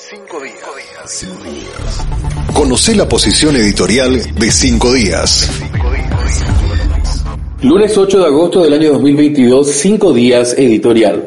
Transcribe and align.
Cinco 0.00 0.40
días. 0.40 1.26
Conoce 2.54 2.94
la 2.94 3.08
posición 3.08 3.56
editorial 3.56 4.32
de 4.36 4.52
Cinco 4.52 4.92
días. 4.92 5.50
Lunes 7.62 7.98
8 7.98 8.20
de 8.20 8.26
agosto 8.26 8.62
del 8.62 8.74
año 8.74 8.92
2022, 8.92 9.66
Cinco 9.66 10.12
días 10.12 10.54
editorial. 10.56 11.26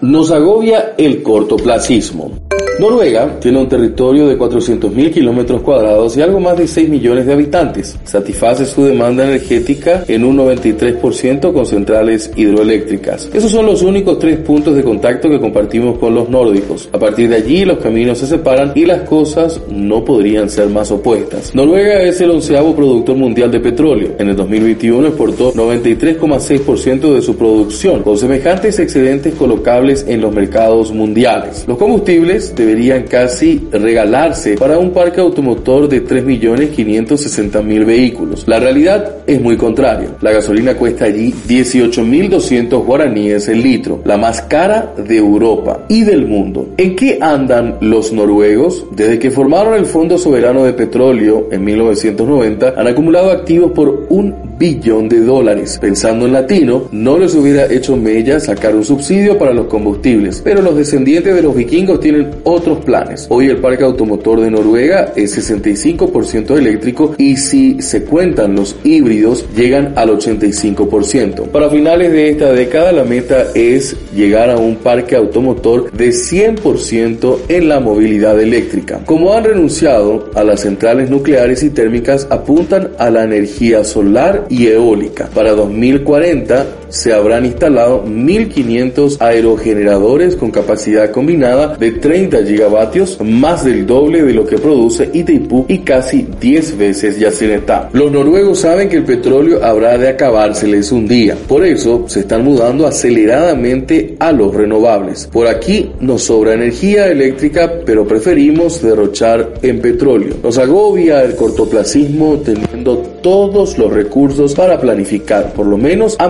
Nos 0.00 0.30
agobia 0.30 0.94
el 0.96 1.24
cortoplacismo. 1.24 2.30
Noruega 2.78 3.40
tiene 3.40 3.58
un 3.58 3.68
territorio 3.68 4.28
de 4.28 4.38
400.000 4.38 5.12
kilómetros 5.12 5.62
cuadrados 5.62 6.16
y 6.16 6.22
algo 6.22 6.38
más 6.38 6.56
de 6.56 6.68
6 6.68 6.88
millones 6.88 7.26
de 7.26 7.32
habitantes. 7.32 7.98
Satisface 8.04 8.66
su 8.66 8.84
demanda 8.84 9.24
energética 9.24 10.04
en 10.06 10.22
un 10.22 10.36
93% 10.38 11.52
con 11.52 11.66
centrales 11.66 12.30
hidroeléctricas. 12.36 13.30
Esos 13.34 13.50
son 13.50 13.66
los 13.66 13.82
únicos 13.82 14.20
tres 14.20 14.38
puntos 14.38 14.76
de 14.76 14.84
contacto 14.84 15.28
que 15.28 15.40
compartimos 15.40 15.98
con 15.98 16.14
los 16.14 16.28
nórdicos. 16.28 16.88
A 16.92 17.00
partir 17.00 17.28
de 17.28 17.36
allí 17.36 17.64
los 17.64 17.78
caminos 17.78 18.18
se 18.18 18.28
separan 18.28 18.70
y 18.76 18.86
las 18.86 19.00
cosas 19.08 19.60
no 19.68 20.04
podrían 20.04 20.48
ser 20.48 20.68
más 20.68 20.92
opuestas. 20.92 21.52
Noruega 21.56 22.02
es 22.02 22.20
el 22.20 22.30
onceavo 22.30 22.76
productor 22.76 23.16
mundial 23.16 23.50
de 23.50 23.58
petróleo. 23.58 24.12
En 24.20 24.28
el 24.28 24.36
2021 24.36 25.08
exportó 25.08 25.52
93,6% 25.52 27.12
de 27.12 27.22
su 27.22 27.36
producción, 27.36 28.04
con 28.04 28.16
semejantes 28.16 28.78
excedentes 28.78 29.34
colocables 29.34 29.87
en 29.88 30.20
los 30.20 30.32
mercados 30.32 30.92
mundiales. 30.92 31.64
Los 31.66 31.78
combustibles 31.78 32.54
de 32.54 32.68
deberían 32.68 33.04
casi 33.04 33.66
regalarse 33.72 34.56
para 34.58 34.78
un 34.78 34.90
parque 34.90 35.20
automotor 35.20 35.88
de 35.88 36.04
3.560.000 36.04 37.84
vehículos. 37.86 38.44
La 38.46 38.60
realidad 38.60 39.16
es 39.26 39.40
muy 39.40 39.56
contraria. 39.56 40.10
La 40.20 40.32
gasolina 40.32 40.74
cuesta 40.74 41.06
allí 41.06 41.32
18.200 41.48 42.84
guaraníes 42.84 43.48
el 43.48 43.62
litro, 43.62 44.02
la 44.04 44.18
más 44.18 44.42
cara 44.42 44.92
de 44.96 45.16
Europa 45.16 45.86
y 45.88 46.02
del 46.02 46.26
mundo. 46.26 46.68
¿En 46.76 46.94
qué 46.94 47.18
andan 47.20 47.78
los 47.80 48.12
noruegos? 48.12 48.84
Desde 48.94 49.18
que 49.18 49.30
formaron 49.30 49.74
el 49.74 49.86
Fondo 49.86 50.18
Soberano 50.18 50.64
de 50.64 50.74
Petróleo 50.74 51.48
en 51.50 51.64
1990, 51.64 52.74
han 52.76 52.86
acumulado 52.86 53.30
activos 53.30 53.72
por 53.72 54.06
un 54.10 54.47
billón 54.58 55.08
de 55.08 55.20
dólares. 55.20 55.78
Pensando 55.80 56.26
en 56.26 56.32
latino, 56.32 56.88
no 56.92 57.18
les 57.18 57.34
hubiera 57.34 57.72
hecho 57.72 57.96
mella 57.96 58.40
sacar 58.40 58.74
un 58.74 58.84
subsidio 58.84 59.38
para 59.38 59.52
los 59.52 59.66
combustibles, 59.66 60.40
pero 60.42 60.62
los 60.62 60.76
descendientes 60.76 61.34
de 61.34 61.42
los 61.42 61.54
vikingos 61.54 62.00
tienen 62.00 62.30
otros 62.44 62.84
planes. 62.84 63.26
Hoy 63.30 63.46
el 63.46 63.58
parque 63.58 63.84
automotor 63.84 64.40
de 64.40 64.50
Noruega 64.50 65.12
es 65.14 65.36
65% 65.38 66.56
eléctrico 66.56 67.14
y 67.18 67.36
si 67.36 67.80
se 67.80 68.04
cuentan 68.04 68.56
los 68.56 68.76
híbridos 68.84 69.46
llegan 69.54 69.92
al 69.96 70.10
85%. 70.10 71.48
Para 71.48 71.70
finales 71.70 72.12
de 72.12 72.30
esta 72.30 72.52
década 72.52 72.92
la 72.92 73.04
meta 73.04 73.46
es 73.54 73.96
llegar 74.14 74.50
a 74.50 74.56
un 74.56 74.76
parque 74.76 75.16
automotor 75.16 75.92
de 75.92 76.08
100% 76.08 77.38
en 77.48 77.68
la 77.68 77.80
movilidad 77.80 78.40
eléctrica. 78.40 79.00
Como 79.04 79.32
han 79.32 79.44
renunciado 79.44 80.30
a 80.34 80.44
las 80.44 80.60
centrales 80.60 81.10
nucleares 81.10 81.62
y 81.62 81.70
térmicas, 81.70 82.26
apuntan 82.30 82.90
a 82.98 83.10
la 83.10 83.24
energía 83.24 83.84
solar 83.84 84.46
y 84.48 84.66
eólica. 84.68 85.28
Para 85.34 85.52
2040 85.52 86.66
se 86.88 87.12
habrán 87.12 87.44
instalado 87.44 88.04
1.500 88.04 89.16
aerogeneradores 89.20 90.36
con 90.36 90.50
capacidad 90.50 91.10
combinada 91.10 91.76
de 91.76 91.92
30 91.92 92.44
gigavatios, 92.44 93.18
más 93.22 93.64
del 93.64 93.86
doble 93.86 94.22
de 94.22 94.34
lo 94.34 94.46
que 94.46 94.58
produce 94.58 95.10
Itaipú 95.12 95.64
y 95.68 95.78
casi 95.78 96.26
10 96.40 96.78
veces 96.78 97.18
Yacyretá. 97.18 97.90
Los 97.92 98.10
noruegos 98.12 98.60
saben 98.60 98.88
que 98.88 98.96
el 98.96 99.04
petróleo 99.04 99.64
habrá 99.64 99.98
de 99.98 100.08
acabárseles 100.08 100.92
un 100.92 101.06
día, 101.06 101.36
por 101.46 101.64
eso 101.64 102.04
se 102.06 102.20
están 102.20 102.44
mudando 102.44 102.86
aceleradamente 102.86 104.16
a 104.18 104.32
los 104.32 104.54
renovables. 104.54 105.28
Por 105.32 105.46
aquí 105.46 105.92
nos 106.00 106.22
sobra 106.24 106.54
energía 106.54 107.08
eléctrica, 107.08 107.72
pero 107.84 108.06
preferimos 108.06 108.82
derrochar 108.82 109.54
en 109.62 109.80
petróleo. 109.80 110.34
Nos 110.42 110.58
agobia 110.58 111.22
el 111.22 111.34
cortoplacismo 111.34 112.38
teniendo 112.44 112.98
todos 113.22 113.78
los 113.78 113.92
recursos 113.92 114.54
para 114.54 114.80
planificar, 114.80 115.52
por 115.52 115.66
lo 115.66 115.76
menos 115.76 116.16
a 116.18 116.28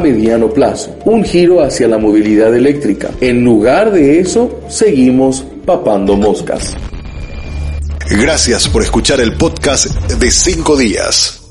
plazo, 0.52 0.96
un 1.04 1.24
giro 1.24 1.62
hacia 1.62 1.88
la 1.88 1.98
movilidad 1.98 2.54
eléctrica. 2.54 3.10
En 3.20 3.44
lugar 3.44 3.90
de 3.90 4.20
eso, 4.20 4.60
seguimos 4.68 5.44
papando 5.64 6.16
moscas. 6.16 6.76
Gracias 8.10 8.68
por 8.68 8.82
escuchar 8.82 9.20
el 9.20 9.34
podcast 9.34 9.86
de 9.86 10.30
5 10.30 10.76
días. 10.76 11.47